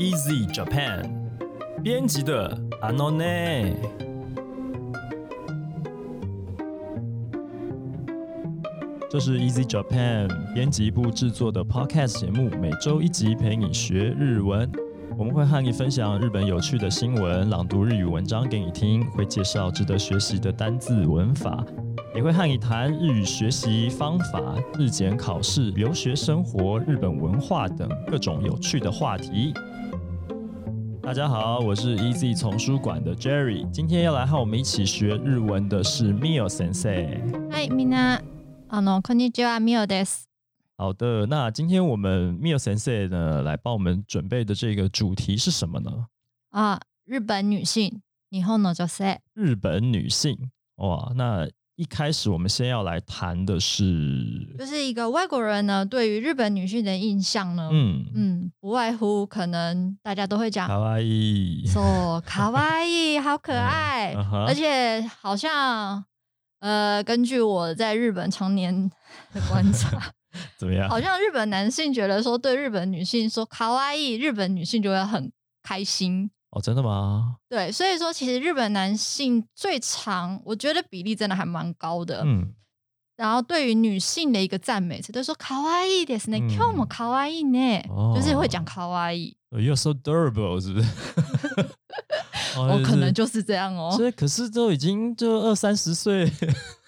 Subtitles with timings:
[0.00, 1.04] Easy Japan
[1.82, 3.74] 编辑的 Anone。
[9.10, 14.66] 这是 Easy Japan 编辑部制作的 Podcast 节目，每周一集陪你学日文。
[15.18, 21.62] 我们会和你分享日本有趣的新闻，朗读日语文章给你听，会介绍值得学习的单字文法，
[22.14, 24.40] 也会和你谈日语学习方法、
[24.78, 29.52] 日检考试、留学生活、日本文化等各种有趣的话题。
[31.09, 36.91] 大家好，我是 Easy 丛书馆的 Jerry，今天要来和我们一起学日文的是 Mio 先生。
[37.49, 38.21] はい、みんな、
[38.69, 40.27] あの、こんにちは、みおです。
[40.77, 46.07] 好的，那今天我们 Mio 先生呢来帮我们准备的这个主题是什么呢？
[46.51, 49.19] 啊，日本女性，日本の女性。
[49.33, 50.51] 日本女性。
[50.75, 51.47] 哇，那
[51.80, 64.12] 一开始我们先要来谈的是，就是一个外国人呢，对于日本女性的印象呢，嗯嗯，不外乎可能大家都会讲，卡哇伊，说卡哇伊，好可爱，
[64.46, 66.04] 而且好像，
[66.58, 68.90] 呃，根据我在日本常年
[69.32, 70.12] 的观察，
[70.60, 70.86] 怎么样？
[70.86, 75.32] 好像日本男性觉得说对日本女性说卡哇伊，日本女性就会很
[75.62, 76.30] 开心。
[76.51, 77.35] 哦，真的吗？
[77.49, 82.23] 对，所以说其实日本男性最常，我觉得比例真的还蛮高的。
[82.25, 82.53] 嗯，
[83.17, 89.35] 然后对于女性的一个赞美词，都说卡哇伊ですね，嗯今日も卡哇伊呢，哦就是会讲卡哇伊。
[89.51, 90.89] You're so durable，是不是？
[92.57, 93.91] 哦哦，可能就是这样哦。
[93.95, 96.25] 所以可是都已经就二三十岁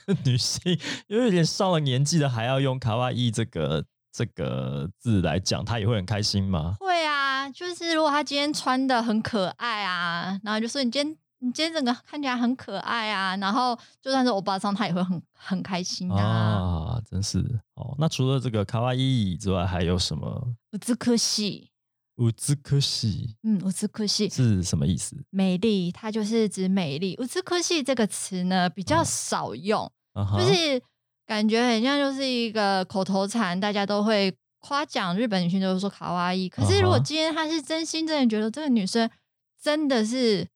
[0.05, 6.75] 的女性，有一点上了年纪的，还要用卡哇伊这个这个字来讲，她也会很开心吗？
[6.79, 6.90] 会
[7.42, 16.22] 啊，就是如果他今天穿的很可爱啊，然后就说你今天你今天整个看起来很可爱啊，然后就算是欧巴桑，他也会很很开心啊。
[16.22, 17.38] 啊，真是
[17.74, 17.96] 哦。
[17.98, 20.54] 那除了这个卡哇伊之外，还有什么？
[20.72, 21.70] 乌兹克西，
[22.18, 25.16] 乌兹克西嗯，乌兹克西是什么意思？
[25.30, 27.16] 美丽，它就是指美丽。
[27.20, 29.90] 乌兹克西这个词呢比较少用，
[30.38, 30.80] 就是
[31.26, 34.32] 感觉很像就是一个口头禅，大家都会
[34.62, 36.48] 夸奖日本女性都是说卡哇伊。
[36.48, 39.10] 可是如果今天他是真心真的觉得这个女生
[39.60, 40.48] 真的是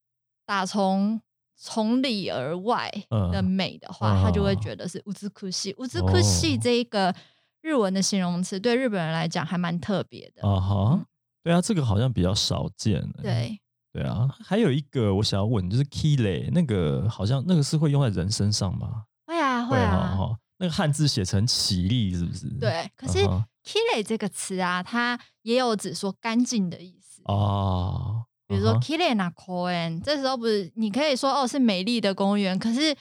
[0.47, 1.21] 打从
[1.59, 5.75] 从里而外的嗯美的话，嗯他就会觉得是乌兹克西。
[5.79, 7.15] 乌兹克西哦这一个
[7.63, 10.49] 日文的形容词，对日本人来讲还蛮特别的。
[10.49, 11.07] 啊哈嗯，
[11.43, 13.03] 对啊，这个好像比较少见。
[13.23, 13.59] 对，
[13.93, 19.05] 对啊，还有一个我想要问，就是 kile 那个好像那个是会用在人身上吗？
[19.27, 22.49] 会啊会哈啊，哈，那个汉字写成起立是不是？
[22.61, 22.89] 对。
[22.95, 23.27] 可是
[23.67, 27.21] “kile” 这个词啊，它也有指说干净的意思。
[27.25, 32.95] 哦，比如说嗯哼 “kile na koen”，这时候不是你可以说哦是美丽的公园，可是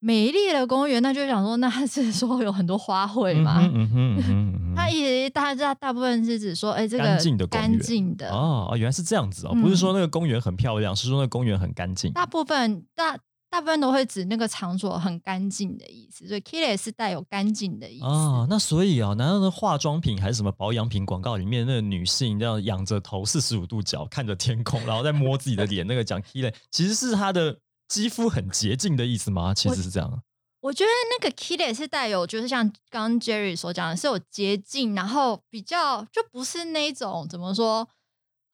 [0.00, 3.58] 美丽的公园，那就想说那是说有很多花卉嘛。
[3.60, 12.12] 嗯哼嗯哼嗯哼嗯哼它也大家大部分是指说，哎，这个干净的干净的，哦哦，原来是这样子哦，嗯不是说那个公园很漂亮，是说那个公园很干净。
[12.12, 13.16] 大部分大
[13.50, 18.04] 大部分都会指那个场所很干净的意思，所以 “kile” 是带有干净的意思。
[18.04, 29.54] 哦，那所以啊，难道那化妆品还是什么保养品广告里面那个女性这样仰着头四十五度角看着天空，然后再摸自己的脸，那个讲 kile，其实是她的肌肤很洁净的意思吗？
[29.54, 30.22] 其实是这样。
[30.60, 37.88] 我觉得那个 kile 是带有，就是像刚刚 Jerry 所讲的，是有洁净，然后比较就不是那一种怎么说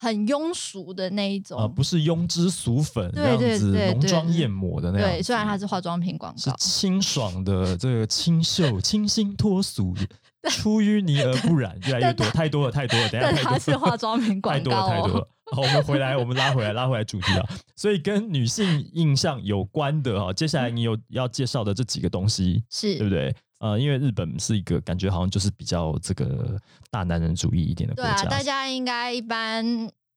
[0.05, 1.59] 很庸俗的那一种。
[1.59, 5.17] 啊，不是庸脂俗粉这对样子浓妆艳抹的那样子。
[5.17, 9.95] 对，虽然它是化妆品广是告，清爽的这个清秀、清新脱俗，
[10.51, 13.09] 出淤泥而不染，越来越多，太多了，太多了。
[13.09, 15.03] 等下它是化妆品广告太多了。
[15.03, 15.29] 太多了。
[15.53, 17.47] 好，我们回来，我们拉回来，拉回来主题啊。
[17.77, 23.35] 所以跟女性印象有关的哈，接下来你有要介绍的这几个东西，是对不，对？
[23.65, 26.61] 呃，因为日本是一个感觉好像就是比较这个
[26.91, 29.65] 大男人主义一点的国家对啊，大家应该一般，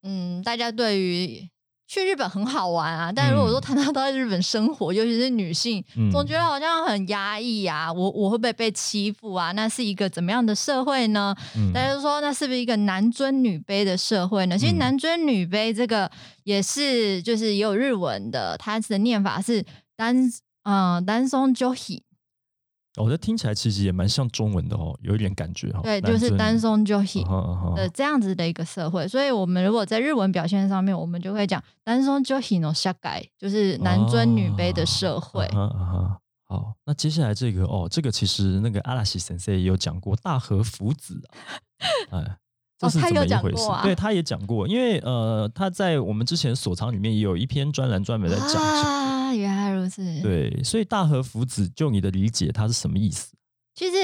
[0.04, 1.48] 嗯，大家对于
[1.88, 9.54] 去日本很好玩啊，但如果说嗯谈到到日本生活，尤其是女性，嗯总觉得好像很压抑啊，我我会不会被欺负啊？
[9.54, 11.34] 那是一个怎么样的社会呢？
[11.56, 14.58] 嗯大家就说那是不是一个男尊女卑的社会呢？
[14.58, 16.12] 其实嗯男尊女卑这个
[16.44, 19.64] 也是，就是也有日文的，它的念法是
[19.96, 20.30] 单
[20.64, 22.04] 嗯单松就喜，
[22.98, 25.80] 我觉得听起来其实也蛮像中文的哦，有一点感觉哦。
[25.84, 29.08] 对，就是单松就喜嗯哼嗯哼的这样子的一个社会。
[29.08, 35.46] 所以我们如果在日文表现上面，我们就会讲单松就喜 no 下改，就是男尊女卑的社会。
[35.46, 36.18] 哦嗯哼嗯哼
[36.50, 41.22] 好，那接下来这个哦，这个其实那个阿拉西先生也有讲过大和福子
[42.10, 42.38] 啊，哎，
[42.80, 43.70] 这是哦他有怎么一回事？
[43.70, 48.54] 啊对，他也讲过，因为呃，他在我们之前所藏里面也有一篇专栏专门在讲
[49.40, 53.34] 原来如此。，对，所以大和福子，就你的理解，它是什么意思？
[53.76, 53.98] 其实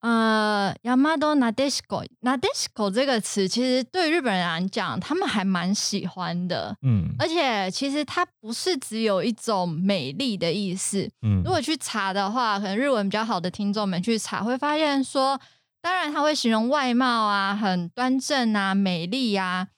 [0.00, 6.74] 呃，Yamado Nadeshiko，Nadeshiko 这个词其实对日本人来讲，他们还蛮喜欢的。
[6.82, 11.10] 嗯而且其实它不是只有一种美丽的意思。
[11.20, 15.38] 嗯如果去查的话，可能日文比较好的听众们去查，会发现说，
[15.82, 19.68] 当然它会形容外貌啊，很端正啊，美丽啊，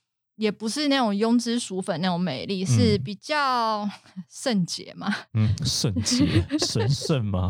[0.42, 3.88] 也不是那种庸脂俗粉那种美丽，是嗯比较
[4.28, 6.26] 圣洁嘛，嗯，圣洁
[6.58, 7.48] 神圣吗？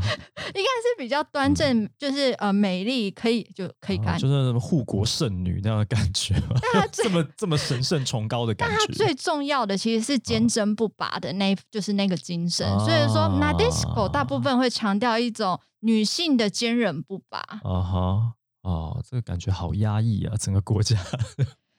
[0.54, 4.16] 应该是比较端正，就是呃美丽，可以就可以干。
[4.16, 6.56] 哦就是什么护国圣女那样的感觉吗？
[6.92, 8.92] 这么这么神圣崇高的感但它觉。
[8.92, 12.68] 最重要的其实是坚贞不拔的那，就是那个精神。
[12.68, 17.38] 哦所以说 Nadeshiko 大部分会强调一种女性的坚韧不拔。
[17.38, 20.96] 啊哈，哦，这个感觉好压抑啊，整个国家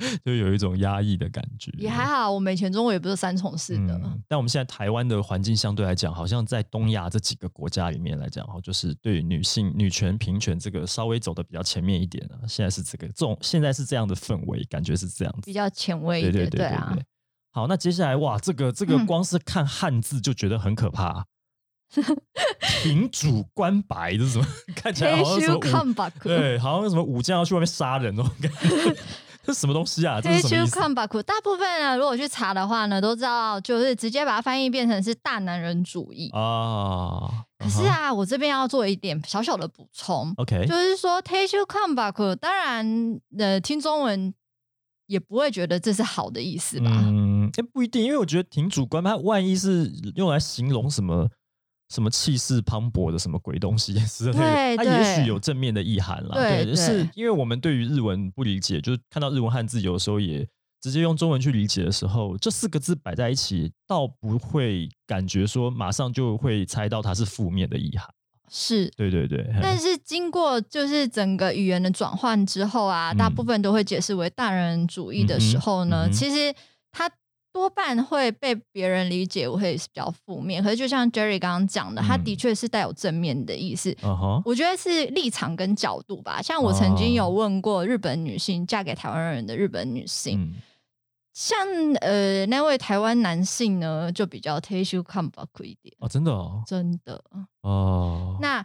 [0.23, 1.71] 就有一种压抑的感觉。
[1.77, 3.94] 也还好，我们以前中国也不是三从四德。
[4.03, 12.47] 嗯，但我们现在台湾的环境相对来讲，好像在东亚这几个国家里面来讲，哈，就是对女性女权平权这个稍微走的比较前面一点啊。
[12.47, 15.53] 现在是这个这种，现在是这样的氛围，感觉是这样子比。
[15.53, 17.03] 较前卫一点，对对对对啊对。。
[17.51, 21.25] 好，那接下来哇，这个这个嗯光是看汉字就觉得很可怕。
[22.81, 24.47] 平主官白，这是什么？
[24.75, 28.95] 看起来好像什么对，好像什么武将要去外面杀人那种感觉。
[29.45, 30.22] 这是什么东西啊？
[30.22, 30.80] 这黑修是什么意思？
[30.80, 36.30] 看吧，大部分呢，如果去查的话呢，都知道就是直接把它翻译变成是大男人主义。
[36.30, 44.34] 啊，可是啊，我这边要做一点小小的补充，，OK，就是说 take you come back，当然呃，听中文
[45.07, 46.90] 也不会觉得这是好的意思吧？
[46.90, 51.28] 嗯，哎、不一定，因为我觉得挺主观，它万一是用来形容什么
[51.94, 56.36] 什么气势磅礴的什么鬼东西 之类的，它也许有正面的意涵啦。
[56.36, 60.48] 对就是因为我们对于日文不理解，就是看到日文汉字，有时候也
[60.81, 68.10] 直接用中文去理解的时候，这四个字摆在一起，倒不会感觉说马上就会猜到它是负面的意涵。
[68.50, 68.92] 是。
[68.98, 76.54] 对对对，但是经过就是整个语言的转换之后啊，嗯大部分都会解释为大人主义的时候呢，嗯嗯其实
[76.92, 77.10] 它
[77.53, 80.61] 多半会被别人理解会是比较负面。
[80.63, 83.95] 可是就像 Jerry 刚刚讲的，它嗯的确是带有正面的意思。
[84.01, 86.41] 嗯哼，我觉得是立场跟角度吧。
[86.41, 90.55] 像我曾经有哦问过日本女性嫁给台湾人的日本女性，嗯
[91.33, 91.57] 像
[92.01, 97.23] 呃那位台湾男性呢，就比较 take you come back 一点，哦，真的哦，真的。
[97.61, 98.63] 哦，那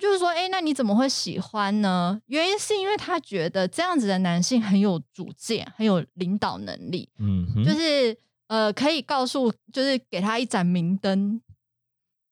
[0.00, 2.20] 就是说，哎，那你怎么会喜欢呢？
[2.26, 8.16] 原因是因为他觉得这样子的男性很有主见，很有领导能力，嗯，就是
[8.48, 11.40] 呃，可以告诉，就是给他一盏明灯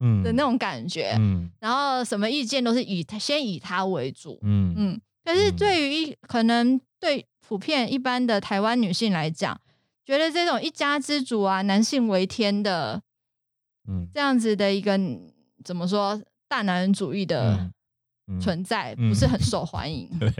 [0.00, 1.14] 嗯的那种感觉。
[1.18, 5.00] 嗯然后什么意见都是以他先以他为主，嗯嗯。
[5.24, 9.60] 可是嗯对于一可能对普遍一般的台湾女性来讲，
[10.04, 13.02] 觉得这种一家之主啊，男性为天的
[13.86, 14.98] 嗯这样子的一个
[15.62, 17.70] 怎么说大男人主义的
[18.40, 20.08] 存在，嗯不是很受欢迎。
[20.18, 20.32] 对，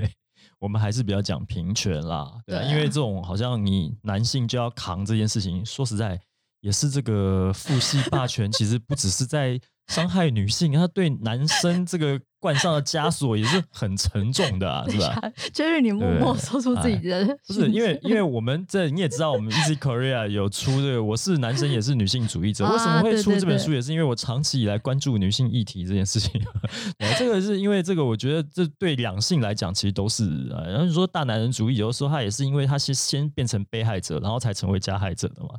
[0.59, 6.21] 我们还是比较讲平权啦，对啊，对啊因为这种好像你男性就要扛这件事情，说实在
[6.61, 15.21] 也是这个父系霸权，其实不只是在伤害女性，他对男生这个冠上的枷锁也是很沉重的啊， 是吧？
[15.53, 22.65] 就是你默默说出自己的 不是因为，因为我们这你也知道，我们 Easy Korea 有出这个，我是男生也是女性主义者。
[22.65, 26.41] 啊为什么会出这本书，也是因为我长期以来关注女性议题这件事情。
[26.99, 35.51] 对这个是因为这个，我觉得这对两性来讲，其实都是呃，然后你说大男人主义，有的时候他也是因为他先先变成被害者，然后才成为加害者的嘛。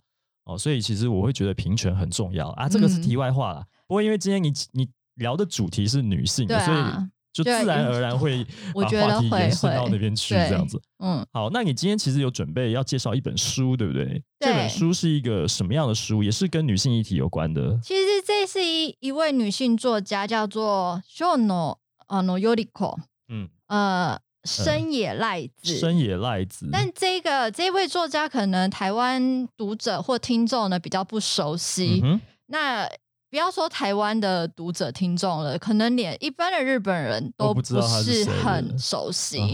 [0.45, 3.65] 哦，所以其实我会觉得平权很重要啊，这个是嗯题外话啦。
[3.88, 4.88] 不过因为今天你你
[5.19, 10.81] 聊的主题是女性所以啊，就自然而然会 我把话题觉得会延伸到那边去，这样子。
[10.97, 14.21] 嗯，好，那你今天其实有准备要介绍一本书，对不对？
[14.39, 16.23] 这本书是一个什么样的书？
[16.23, 17.79] 也是跟女性议题有关的。
[17.83, 22.97] 其实这是一一位女性作家，叫做 Shono 呃 No Yoriko，
[23.29, 25.77] 嗯，呃，深野赖子。
[25.77, 26.67] 深野赖子。
[26.71, 32.89] 但这个这位作家可能台湾读者或听众呢比较不熟悉，嗯，那
[33.29, 39.53] 不要说台湾的读者听众了，可能连一般的日本人都不是很熟悉。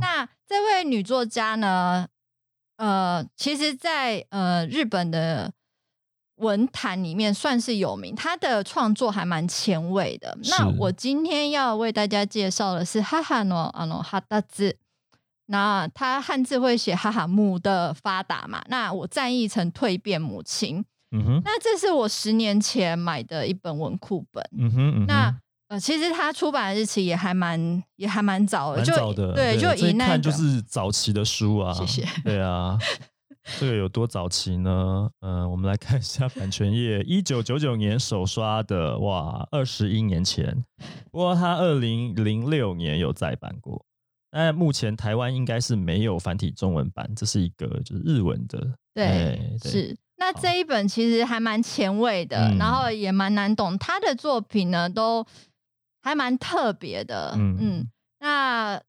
[0.00, 2.06] 那这位女作家呢？
[2.76, 5.50] 呃，其实在，呃日本的
[6.36, 10.36] 文坛里面算是有名，她的创作还蛮前卫的。
[10.50, 14.76] 那我今天要为大家介绍的是哈哈诺啊诺哈达字。
[15.46, 18.62] 那她汉字会写哈哈姆的发达嘛？
[18.68, 20.84] 那我赞译成蜕变母亲。
[21.18, 24.42] 嗯哼，那这是我十年前买的一本文库本。
[24.58, 31.74] 嗯哼，嗯哼那呃，其实它出版的日期也还蛮也还蛮早的，就蛮早的，对，就一以那看就是早期的书啊。
[31.74, 32.06] 谢谢。
[32.22, 32.78] 对啊，
[33.58, 35.10] 这个有多早期呢？
[35.22, 40.64] 嗯、我们来看一下版权页，一九九九年首刷的，哇，二十一年前。
[41.10, 43.84] 不过它二零零六年有再版过，
[44.30, 48.78] 但目前台湾应该是没有繁体中文版，这是一个就是日文的。
[48.94, 49.96] 对是。
[50.18, 53.76] 那这一本其实还蛮前卫的，嗯然后也蛮难懂。
[53.78, 55.24] 他的作品呢，都
[56.02, 57.34] 还蛮特别的。
[57.36, 57.88] 嗯嗯
[58.20, 58.80] 那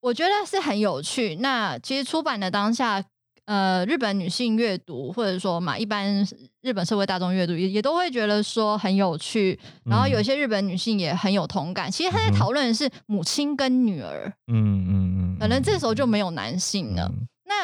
[0.00, 1.36] 我觉得是很有趣。
[1.36, 3.02] 那其实出版的当下，
[3.44, 6.26] 呃，日本女性阅读或者说嘛，一般
[6.62, 9.58] 日本社会大众阅读也也都会觉得说很有趣。
[9.84, 11.90] 然后有些日本女性也很有同感。
[11.90, 17.12] 其实他在讨论的是母亲跟女儿，嗯嗯嗯，可能这时候就没有男性了。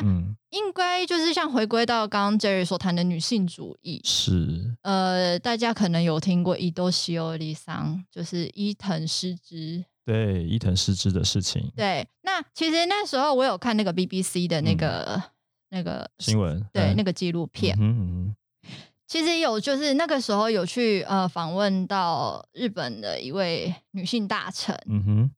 [0.04, 4.00] 嗯，应该就是像回归到刚刚 Jerry 所谈的女性主义。
[4.04, 9.84] 是，呃，大家可能有听过伊多西欧里桑，就是伊藤诗织。
[10.04, 15.22] 对伊藤诗织的事情，对，那其实那时候我有看那个 BBC 的那个、
[15.68, 16.94] 那个嗯新闻，对、嗯。
[16.96, 18.36] 那个纪录片，嗯哼嗯
[19.06, 25.30] 其实有就是那个时候有去呃访问到日本的一位女性大臣，嗯哼，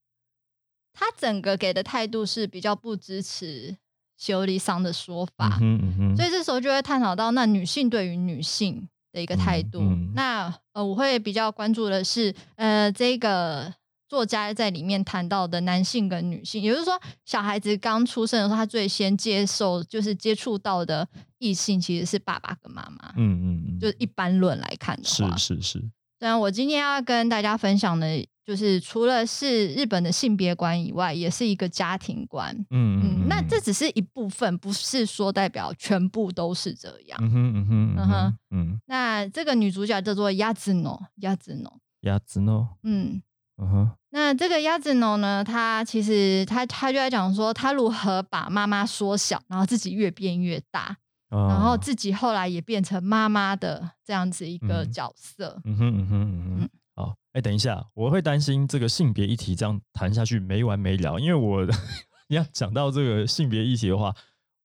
[0.95, 3.77] 她整个给的态度是比较不支持
[4.23, 5.59] 修理桑的说法。
[5.61, 9.81] 嗯哼嗯哼，所以这时候就会探讨到那女性对于女性的一个态度。
[9.81, 13.75] 嗯嗯那呃，我会比较关注的是，呃，这个
[14.09, 23.13] 作家在里面谈到的男性跟女性，也就是说，小孩子刚出生的时候，他最先接受就是接触到的异性其实是爸爸跟妈妈。
[23.17, 25.81] 嗯嗯嗯，就是一般论来看的是话，是是，
[26.21, 32.55] 虽然我今天要跟大家分享的，就是除了是日本的性别观以外，也是一个家庭观。
[32.71, 37.19] 嗯嗯，那这只是一部分，不是说代表全部都是这样。
[37.23, 42.69] 嗯哼嗯哼嗯哼嗯，那这个女主角叫做鸭子诺，鸭子诺，鸭子呢？
[42.83, 43.23] 嗯，
[43.59, 50.97] 嗯哼，那这个鸭子诺呢，她其实她她就在讲说，她如何把妈妈缩小，然后自己越变越大，
[51.31, 55.61] 然然后自己后来也变成妈妈的这样子一个嗯角色。
[55.65, 56.69] 嗯哼嗯哼嗯哼，好，
[57.33, 61.67] 哎，等一下，我会担心这个性别议题这样谈下去没完没了，因为我
[62.29, 64.15] 你 要讲到这个性别议题的话。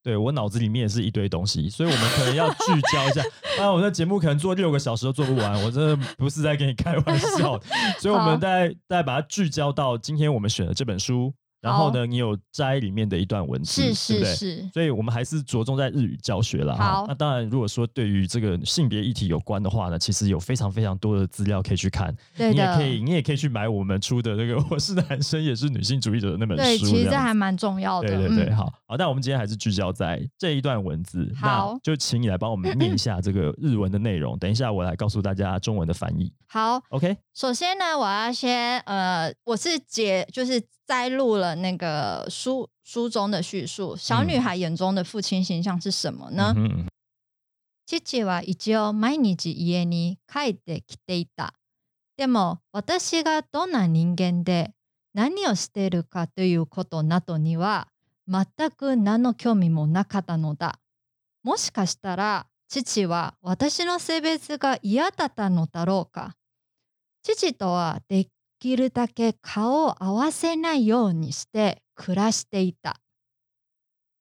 [0.04, 3.22] 对我脑子里面也是一堆东西，所以我们可能要聚焦一下。
[3.60, 7.60] 啊，我的节目可能做六个小时都做不完，我真的不是在跟你开玩笑。
[8.00, 11.34] 所以我们再再把它聚焦到今天我们选的这本书，
[11.68, 14.26] 然后呢，你有摘里面的一段文字，是不？
[14.26, 17.06] 是是，所以我们还是着重在日语教学了哈好。
[17.08, 22.16] 那当然，如果说对于这个性别议题有关的话呢，其实有非常非常多的资料可以去看。
[22.36, 28.08] 对的，你也可以，你也可以去买我们出的那个《我是男生也是女性主义者》的那本书对，其实这还蛮重要的。
[28.08, 28.96] 对对对，嗯好好。
[28.98, 34.38] 但我们今天还是聚焦在这一段文字，好那就请你来帮我们念一下这个日文的内容。
[34.40, 36.32] 等一下我来告诉大家中文的翻译。
[36.48, 46.54] 好，OK，首先呢，我要先呃，我是解就是摘录了那个书书中的叙述，小女嗯孩眼中的父亲形象是什么呢？
[46.56, 46.88] 嗯哼
[47.86, 51.54] 父は一応毎日家に帰ってきていた。
[52.16, 54.74] でも私がどんな人間で
[55.14, 57.88] 何をしているかということなどには
[58.28, 60.80] 全く何の興味もなかったのだ。
[61.44, 66.36] もしかしたら父は私の性別が嫌だったのだろうか。
[67.24, 68.28] 父とはで
[68.59, 72.97] きるだけ顔を合わせないようにして暮らしていた。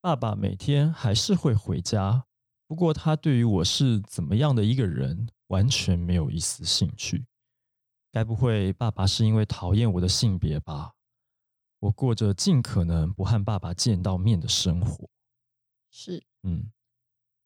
[0.01, 2.25] 爸爸每天还是会回家，
[2.67, 7.25] 不过他对于我是怎么样的一个人完全没有一丝兴趣。
[8.11, 10.93] 该不会爸爸是因为讨厌我的性别吧？
[11.79, 15.09] 我过着尽可能不和爸爸见到面的生活。
[15.89, 16.23] 是。
[16.43, 16.71] 嗯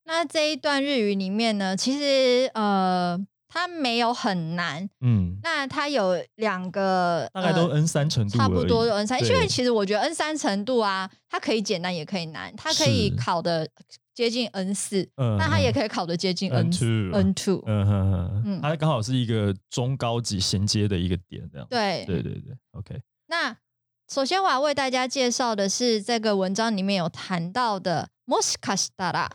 [0.06, 3.18] 那这一段日语里面呢，其实呃，
[3.53, 4.89] 它没有很难。
[5.01, 13.69] 嗯，那它有两个，大概都呃 N 三程度差不多 N 三，因对为其实我觉得 N 三程度啊，它可以简单也可以难，它可以考的
[14.15, 18.61] 接近 N 四、嗯那它也可以考的接近 N N two N two，、嗯哼哼，嗯。
[18.63, 21.67] 它刚好是一个中高级衔接的一个点，这样。
[21.69, 22.05] 对。
[22.07, 23.57] 对对对，OK，那
[24.13, 29.31] 首先我要为大家介绍的是这个文章里面有谈到的 m o s k a s t a r a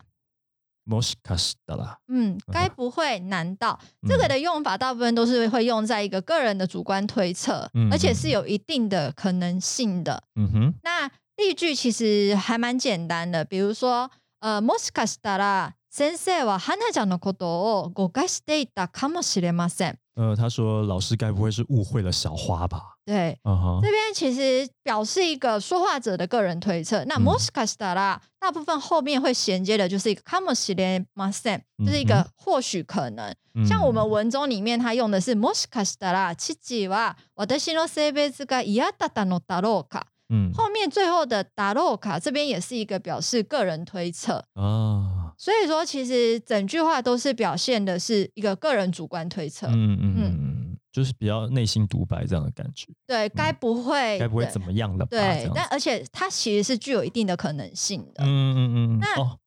[0.86, 3.20] もしかしたら，嗯， 该不会？
[3.20, 10.24] 难道这个嗯的用法大部分都是会用在一个个人的主观推测，嗯而且是有一定的可能性的。
[10.34, 14.10] 嗯哼，那例句其实还蛮简单的，比如说，
[14.40, 19.98] 呃，もしかしたら先生は花ちゃんのことを誤解していたかもしれません。
[20.16, 22.93] 呃，他说老师该不会是误会了小花吧？
[23.04, 27.04] 对，嗯哼这，边其实表示一个说话者的个人推测。
[27.06, 33.34] 那嗯もしかしたら大部分后面会衔接的就是一个かもしれません，就是一嗯个或许可能。
[33.66, 40.06] 像我们嗯文中里面，他用的是もしかしたら父は私の性別が嫌だったのだろうか。
[40.32, 44.44] 嗯后面最后的だろうか这边也是一个表示个人推测。
[44.54, 49.66] 啊， 所以说，其实整句话都是表现的是一个个人主观推测。
[49.66, 50.53] 嗯嗯嗯，
[50.95, 52.87] 就是比较内心独白这样的感觉。
[53.05, 55.09] 对，该不会该不会怎么样了吧？
[55.09, 58.23] 对，但而且它其实是具有一定的可能性的。
[58.23, 58.99] 嗯嗯嗯。
[58.99, 59.37] 那哦，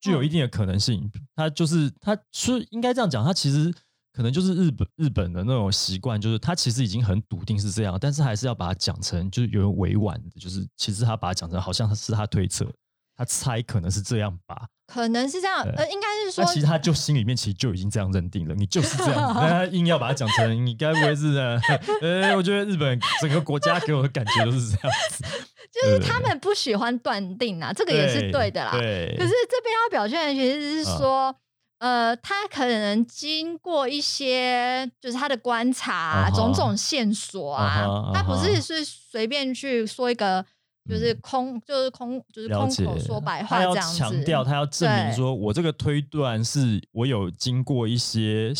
[0.00, 3.72] 具有一定的可能性，它就是它是应该这样讲，它其实
[4.12, 12.68] 可能就是日本日本的那种习惯，就是他其实已经很笃定是这样，但是还是要把它讲成就是有委婉的，就是其实他把它讲成好像是他推测。
[13.18, 21.36] 他猜可能是这样吧，可能是这样，呃，应该是说，其实他就心里面其实就已经这样认定了，你就是这样， 他硬要把它讲成，你该不会是？
[22.00, 25.24] 呃，我觉得日本整个国家给我的感觉都是这样子，
[25.72, 28.70] 就是他们不喜欢断定啊，这个也是对的啦。
[28.72, 31.34] 对，可是这边要表现的其实是说，
[31.78, 40.46] 呃，他可能经过一些就是他的观察，种种线索啊，他不是是随便去说一个。
[40.88, 43.98] 就是空，就是空，就是空口说白话这样子。
[43.98, 48.52] 他要强调，他要证明说，我这个推断是我有经过一些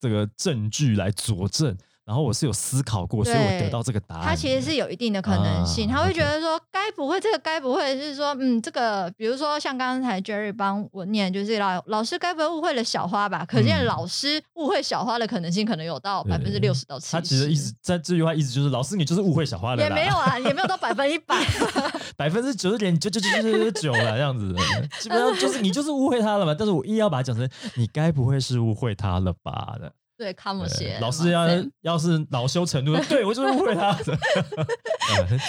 [0.00, 1.76] 这个证据来佐证。
[2.04, 4.24] 然后我是有思考过，所以我得到这个答案。
[4.24, 13.44] 他其实是有一定的可能性，他会觉得说，该不会这个该不会是说，嗯，这个比如说像刚才 Jerry 帮我念，就是老老师该不会误会了小花吧？
[13.46, 17.12] 可见老师误会小花的可能性可能有到百分之六十到七十。
[17.12, 19.82] 他其实一直在这句话意思就是，老师你就是误会小花了。
[19.82, 21.36] 也没有啊，也没有到百分一百
[22.16, 24.52] 百分之九十点九九九九九九了这样子，
[24.98, 26.54] 基本上就是你就是误会他了嘛。
[26.58, 29.92] 但是我硬要把它讲成，你该不会是误会他了吧的。
[30.20, 31.46] 对，看不起老师要
[31.80, 33.90] 要是恼羞成怒，对我就是误会他，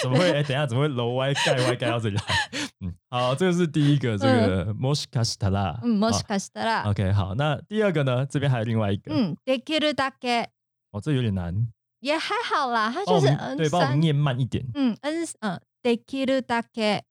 [0.02, 0.32] 怎么会？
[0.32, 2.22] 哎，等下怎么会楼歪盖歪盖到这里来？
[2.80, 6.88] 嗯，好，这个是第一个，这个 moshkastara，嗯，moshkastara。
[6.88, 8.24] OK，好，那第二个呢？
[8.24, 10.46] 这边还有另外一个，嗯，dekiru dake。
[10.90, 11.54] 哦，这有点难，
[12.00, 13.26] 也还好啦，它就是
[13.58, 14.64] 对，帮我们念慢一点。
[14.72, 17.02] 嗯，n 嗯，dekiru dake。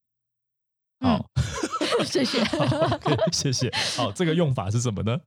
[1.00, 1.30] 好，
[2.04, 2.44] 谢谢，
[3.32, 3.72] 谢谢。
[3.96, 5.20] 好，这个用法是什么呢？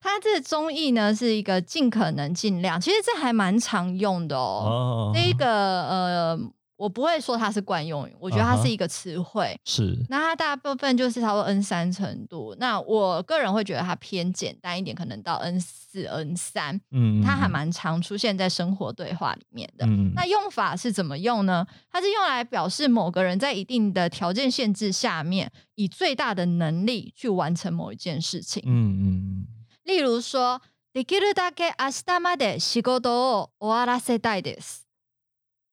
[0.00, 5.12] 它这中译呢是一个尽可能尽量，其实这还蛮常用的哦。
[5.14, 6.38] 这一个呃，
[6.76, 9.54] 我不会说它是惯用语，我觉得它是一个词汇。
[9.66, 12.56] 是，那它大部分就是差不多 N 三程度。
[12.58, 16.80] 那我个人会觉得它偏简单一点，可能到 N 四、N 三。
[16.92, 19.86] 嗯，它还蛮常出现在生活对话里面的。
[20.14, 21.66] 那用法是怎么用呢？
[21.92, 28.62] 它是用来表示某个人在一定的条件限制下面，以最大的能力去完成某一件事情。
[28.64, 29.46] 嗯嗯。
[29.89, 30.61] 例如说，
[30.93, 34.85] できるだけ明日まで仕事を終わらせたいです。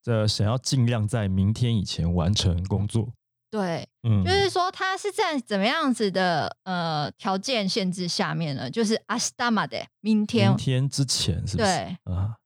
[0.03, 3.13] 这想要尽量在明天以前完成工作。
[3.53, 8.71] 对，嗯，就是说他是在怎么样子的呃条件限制下面呢？
[8.71, 11.69] 就是明日まで明天，明天之前是不是？
[11.69, 12.39] 对啊。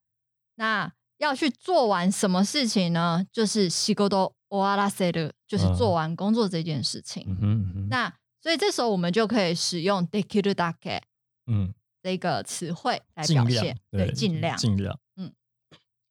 [0.56, 3.24] 那要去做完什么事情呢？
[3.32, 4.10] 就是仕事
[4.48, 7.24] 終わらせる，就是做完工作这件事情。
[7.40, 7.88] 嗯哼。
[7.88, 11.00] 那所以这时候我们就可以使用できるだけ。
[11.46, 15.32] 嗯，这个词汇来表现，对，尽量，尽量，嗯，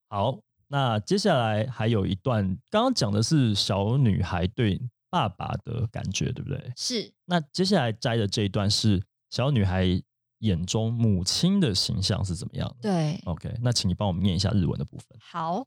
[0.08, 6.72] 好，那接下来还有一段，刚刚讲的是小女孩对爸爸的感觉，对不对？
[6.76, 7.14] 是。
[7.26, 10.02] 那接下来摘的这一段是小女孩
[10.40, 12.90] 眼中母亲的形象是怎么样的？
[12.90, 15.18] 对，OK，那请你帮我们念一下日文的部分。
[15.20, 15.66] 好，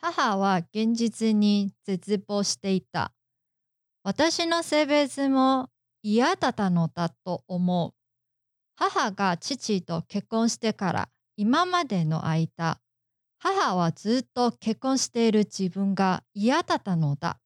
[0.00, 3.12] 母は現実に絶望していた。
[4.02, 5.68] 私の性別も
[6.02, 7.92] 嫌だったのだと思う。
[8.76, 12.80] 母が父と結婚してから今までの間、
[13.38, 17.40] 母はずっと結婚している自分が嫌だったのだ。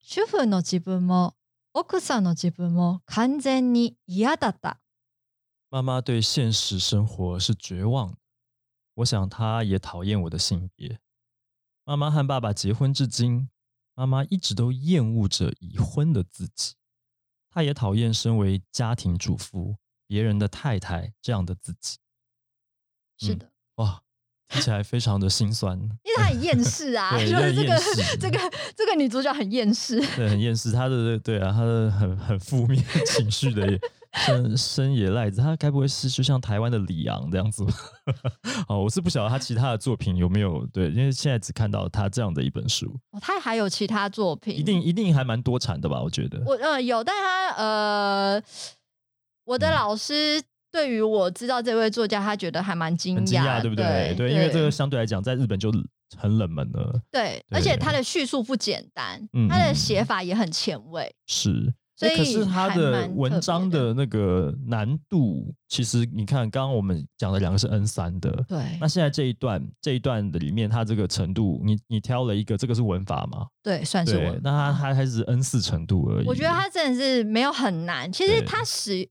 [0.00, 1.34] 主婦の自分も
[1.72, 4.80] 奥さんの自分も完全に嫌だった。
[5.70, 8.16] 妈妈对现实生活是绝望的。
[8.94, 10.98] 我想她也讨厌我的性别。
[11.84, 13.48] 妈妈和爸爸结婚至今，
[13.94, 16.74] 妈妈一直都厌恶着已婚的自己。
[17.50, 19.76] 她也讨厌身为家庭主妇。
[20.07, 21.97] 别人的太太这样的自己，
[23.17, 24.01] 是的，哇，
[24.47, 27.81] 听起来非常的心酸，因为她很厌世啊， 就是这个
[28.19, 28.39] 这个
[28.75, 33.79] 这个女主角很厌世，对，很厌世，她的对啊，她的很很负面情绪的
[34.13, 37.65] 生生野赖子，她该不会是就像台湾的李昂这样子？
[38.67, 46.01] 哦，我是不晓得他其他的作品有没有对，因为现在只看到他这样的一本书，哦，他还有其他作品，一定一定还蛮多产的吧？
[46.01, 48.43] 我觉得，我呃有，但他呃。
[49.45, 54.13] 我的老师对于我知道这位作家，他觉得还蛮惊讶，对不对？
[54.17, 55.71] 对，因为这个相对来讲，在日本就
[56.17, 57.01] 很冷门了。
[57.09, 61.15] 对，而且他的叙述不简单，他的写法也很前卫。
[61.27, 73.47] 是，所以可是他还的蛮特文章别的那个难度，其实你看，刚刚我们讲的两个是 N 三的，对那现在这一段这一段的里面，它这个程度，你你挑了一个，这个是文法嘛？
[73.63, 76.27] 对，算是对文，那它法它还是 N 四程度而已。
[76.27, 78.11] 我觉得它真的是没有很难。
[78.11, 79.07] 其实对它使，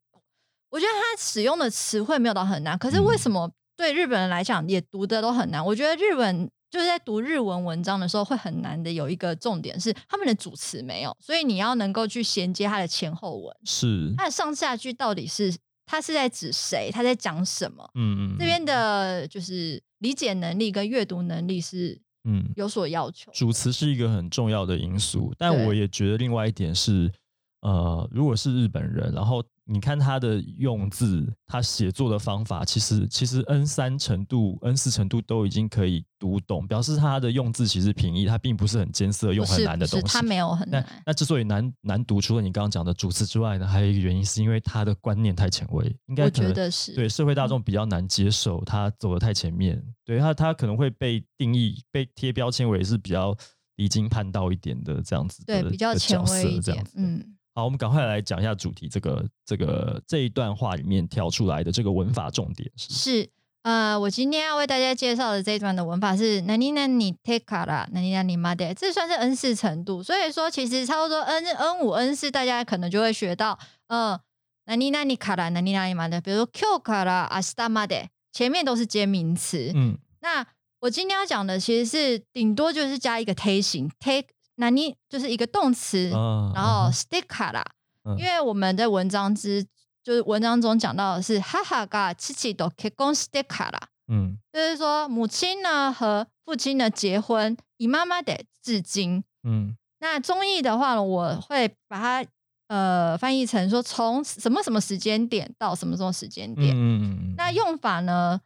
[0.75, 2.77] 我觉得他使用的词汇没有到很难。
[2.77, 5.65] 可是为嗯什么对日本人来讲也读的都很难？
[5.65, 15.55] 我觉得日本就是在读日文文章的时候会很难的，有一个重点是他们的主词没有，所以你要能够去衔接它的前后文，是，它的上下句到底是
[15.87, 17.89] 它是在指谁，他在讲什么。
[17.95, 23.37] 嗯嗯，这边的就是理解能力跟阅读能力是嗯，有所要求的。
[23.37, 27.13] 主词是一个很重要的因素，但我也觉得另外一点是，
[27.61, 40.07] 呃，如果是日本人，然后你看他的用字，他写作的方法，其实其实 N 三程度、N 四程度都已经可以读懂，表示他的用字其实平易，他并不是很艰涩、用很难的东西。
[40.07, 41.03] 他没有很那难。
[41.07, 53.35] 那之所以难难读，除了你刚刚讲的主词之外呢，还有一个原因是因为他的观念太前卫，应该我可能觉得是对社会大众比较难接受他走的太前面，对他他可能会被定义、被贴标签为是比较
[53.77, 57.37] 离经叛道一点的这样子的对比较的前角色卫一点这样子。，嗯。
[57.55, 63.31] 好，我们赶快来讲一下主题，这个这个这一段话里面挑出来的这个文法重点是是，
[63.63, 70.03] 呃，我今天要为大家介绍的这一段的文法是 “nani nani take 啦 nani nani made”，这算是 N 四程度。
[70.03, 74.19] 所以说，其实差不多 N N 五 N 四，大家可能就会学到，呃
[74.67, 79.71] ，nani nani 卡啦 nani nani made，比如说 Q 卡啦 asta made，前面都是接名词。
[79.77, 80.45] 嗯那
[80.81, 87.64] 我今天要讲的其实是顶多就是加一个 take 型，take nani 就是一个动词，啊，然后嗯 stick 卡啦。
[88.06, 89.64] 嗯因为我们在文章之
[90.04, 99.24] 就是文章中讲到的是哈哈嘎七七都结婚してから，嗯就是说母亲呢和父亲呢结婚，以妈妈的至今。
[99.44, 102.30] 嗯那中译的话呢，我会把它
[102.70, 106.74] 呃翻译成说从什么什么时间点到什么什么时间嗯点。
[106.74, 108.40] 嗯嗯，那用法呢，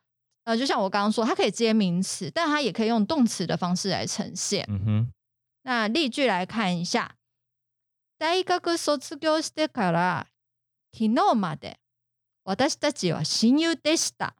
[0.45, 4.65] 呃，就像我刚刚说，它可以接名词，但它也可以用动词的方式来呈现。
[4.67, 5.11] 嗯哼
[5.67, 7.15] 那例句来看一下，
[8.17, 10.27] 大学卒業してから
[10.91, 11.79] 昨日まで
[12.43, 14.35] 私たちは親友でした。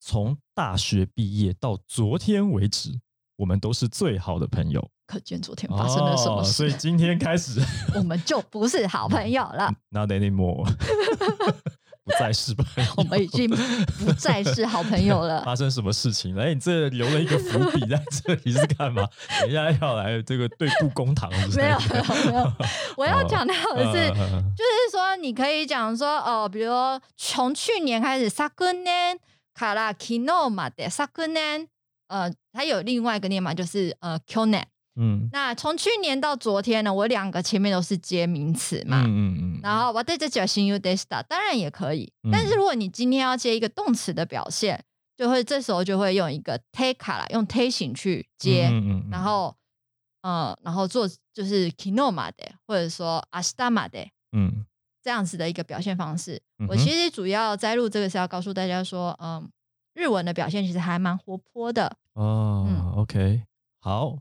[0.00, 3.00] 从大学毕业到昨天为止，
[3.36, 4.90] 我们都是最好的朋友。
[5.06, 7.60] 可见昨天发生了什么哦所以事，今天开始
[7.94, 10.66] 我们就不是好朋友了， ，not anymore，
[12.08, 12.92] 不再是朋 友。
[12.96, 15.42] 我们已经不再是好朋友了。
[15.44, 16.42] 发生什么事情了？
[16.44, 19.08] 哎，你这留了一个伏笔在这里是干嘛？
[19.40, 21.58] 等一下要来这个对簿公堂是不是？
[21.58, 22.52] 没有没有没有，
[22.96, 29.18] 我要强调的是，嗯嗯嗯就是说，你可以讲说，哦，比如说从去年开始，昨年
[29.54, 31.66] から昨日まで，昨年，
[32.08, 34.66] 呃，它有另外一个念法，就是呃，去年。
[34.98, 39.02] 嗯那从去年到昨天呢，我两个前面都是接名词嘛。
[39.04, 42.12] 嗯嗯嗯，然后我对这叫新 u d e s t a 当然也可以。
[42.22, 44.82] 嗯但是如果你今天要接一个动词的表现，
[45.16, 49.56] 就会这时候就会用一个 take 啦，用 take 型去接，嗯嗯嗯然后
[50.22, 54.64] 呃，然后做就是 kino まで，或者说 asta まで嗯
[55.02, 56.40] 这样子的一个表现方式。
[56.68, 59.50] 我嗯哼其实主要摘录这个是要告诉大家说，嗯，
[59.94, 61.96] 日文的表现其实还蛮活泼的。
[62.14, 63.42] 哦、嗯 o k
[63.80, 64.18] 好，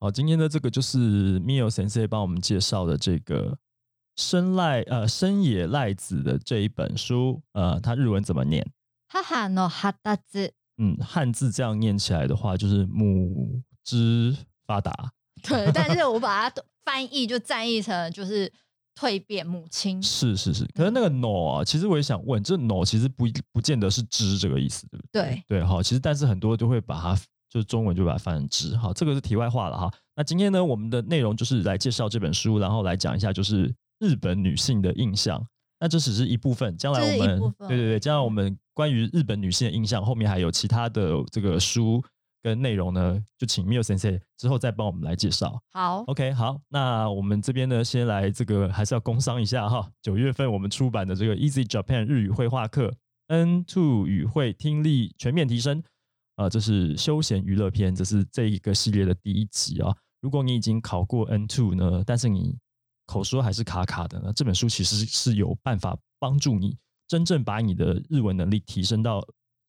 [0.00, 3.58] 好，今天的这个就是 Mio 先生帮我们介绍的这个
[4.16, 8.64] 深濑呃深野赖子的这一本书，呃，它日文怎么念？
[9.08, 14.36] 哈哈诺哈达子，嗯，汉字这样念起来的话，就是母之
[14.68, 15.12] 发达。
[15.42, 18.52] 对，但是我把它翻译就翻译成就是
[18.94, 20.00] 蜕变母亲。
[20.00, 25.22] 是是是，可是那个 no 啊，其实我也想问，这 no 其实不不见得是知这个意思，对不对？
[25.48, 29.90] 对对，好，其实但是很多都会把它就是中文就把它翻成知，好，这个是题外话了哈。
[30.16, 35.44] 那今天呢，我们的内容就是来介绍这本书，然后来讲一下就是日本女性的印象。
[35.80, 42.02] 那这只是一部分，将来我们对对对，将来我们关于日本女性的印象，后面还有其他的这个书
[42.42, 45.62] 跟内容呢，就请 Mio 先生之后再帮我们来介绍。
[45.72, 49.88] 好，OK，好，那我们这边呢，先来这个还是要工商一下哈。
[50.02, 52.92] 九月份我们出版的这个 Easy Japan 日语绘画课
[53.28, 55.84] N Two 语会听力全面提升，
[56.38, 59.92] 啊，这是休闲娱乐篇，这是这一个系列的第一集啊。
[60.20, 62.56] 如果你已经考过 N Two 呢，但是你
[63.06, 66.76] 口说还是卡卡的呢，这本书其实是有办法帮助你
[67.08, 69.20] 真正把你的日文能力提升到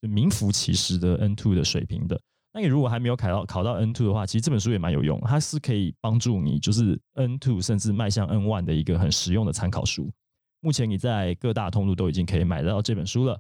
[0.02, 2.22] 名副其实的 N Two 的水平的。
[2.54, 10.12] 那你如果还没有考到考到 N two 的话，其实这本书也蛮有用，它是可以帮助你就是 N two 甚至迈向 N one 的一个很实用的参考书。
[10.62, 13.40] 目前你在各大通路都已经可以买得到这本书了。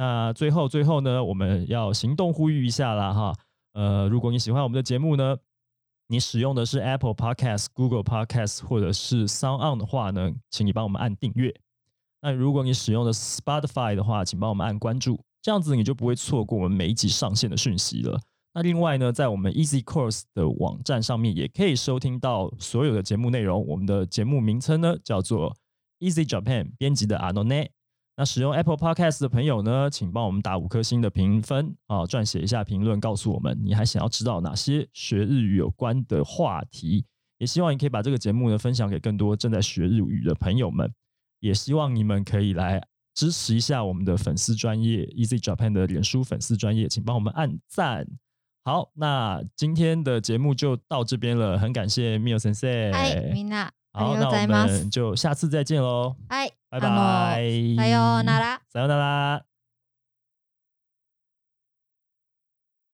[0.00, 3.34] 那最后最后呢，我们要行动呼吁一下啦哈。
[3.74, 5.36] 呃，如果你喜欢我们的节目呢，
[6.06, 11.54] 你使用的是 Apple Podcast、Google Podcast 或者是 Sound On 的话呢，请你帮我们按订阅。
[12.22, 18.18] 那如果你使用的 Spotify 的话，请帮我们按关注，这样子你就不会错过我们每一集上线的讯息了。
[18.54, 23.66] 那另外呢，在我们 Easy Course 的网站上面也可以收听到所有的节目内容。
[23.66, 25.54] 我们的节目名称呢叫做
[25.98, 27.70] Easy Japan，编辑的阿诺内。
[28.19, 37.05] 那使用 Apple Podcast 的朋友呢，请帮我们打五颗星的评分啊，撰写一下评论，告诉我们你还想要知道哪些学日语有关的话题。
[37.37, 40.89] 也希望你可以把这个节目呢分享给更多正在学日语的朋友们。
[41.41, 42.81] 也希望你们可以来
[43.13, 48.07] 支持一下我们的粉丝专业 Easy Japan 的脸书粉丝专业，请帮我们按赞。
[48.63, 52.93] 好，那今天的节目就到这边了，很感谢 Mio 先生。
[52.93, 53.69] 嗨，みんな。
[53.99, 56.15] 好，那我们就下次再见喽。
[56.27, 57.41] 嗨，拜拜。
[57.77, 58.61] さようなら。
[58.69, 59.45] さようなら。